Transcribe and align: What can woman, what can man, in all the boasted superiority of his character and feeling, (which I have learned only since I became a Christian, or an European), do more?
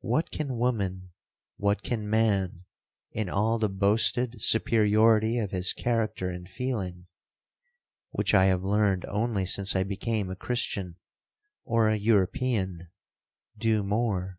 What 0.00 0.30
can 0.30 0.56
woman, 0.56 1.10
what 1.58 1.82
can 1.82 2.08
man, 2.08 2.64
in 3.12 3.28
all 3.28 3.58
the 3.58 3.68
boasted 3.68 4.40
superiority 4.40 5.36
of 5.38 5.50
his 5.50 5.74
character 5.74 6.30
and 6.30 6.48
feeling, 6.48 7.06
(which 8.10 8.32
I 8.32 8.46
have 8.46 8.62
learned 8.62 9.04
only 9.08 9.44
since 9.44 9.76
I 9.76 9.82
became 9.82 10.30
a 10.30 10.36
Christian, 10.36 10.96
or 11.66 11.90
an 11.90 12.00
European), 12.00 12.90
do 13.58 13.82
more? 13.82 14.38